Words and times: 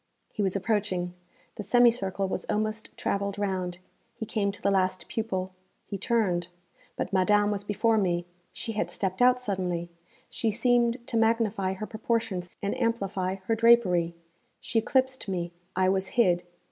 He 0.33 0.41
was 0.41 0.55
approaching; 0.55 1.13
the 1.57 1.61
semicircle 1.61 2.27
was 2.27 2.43
almost 2.45 2.89
travelled 2.97 3.37
round; 3.37 3.77
he 4.15 4.25
came 4.25 4.51
to 4.51 4.59
the 4.59 4.71
last 4.71 5.07
pupil; 5.07 5.51
he 5.85 5.95
turned. 5.99 6.47
But 6.95 7.13
Madame 7.13 7.51
was 7.51 7.63
before 7.63 7.99
me; 7.99 8.25
she 8.51 8.71
had 8.71 8.89
stepped 8.89 9.21
out 9.21 9.39
suddenly; 9.39 9.91
she 10.27 10.51
seemed 10.51 10.97
to 11.07 11.17
magnify 11.17 11.73
her 11.73 11.85
proportions 11.85 12.49
and 12.63 12.75
amplify 12.81 13.35
her 13.45 13.53
drapery; 13.53 14.15
she 14.59 14.79
eclipsed 14.79 15.27
me; 15.29 15.51
I 15.75 15.87
was 15.87 16.07
hid. 16.07 16.41